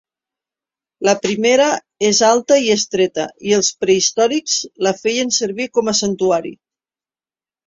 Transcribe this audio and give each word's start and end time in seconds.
La 1.07 1.13
primera 1.25 1.67
és 2.09 2.21
alta 2.27 2.57
i 2.67 2.71
estreta 2.77 3.27
i 3.51 3.53
els 3.59 3.69
prehistòrics 3.85 4.57
la 4.89 4.95
feien 5.03 5.31
servir 5.37 5.69
com 5.79 5.93
a 5.93 5.97
santuari. 6.03 6.57